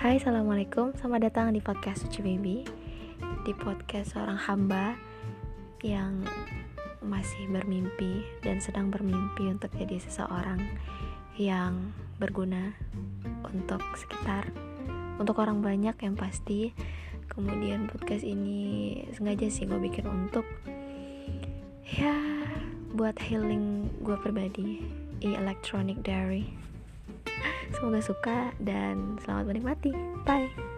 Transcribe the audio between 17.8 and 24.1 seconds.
podcast ini Sengaja sih gue bikin untuk Ya Buat healing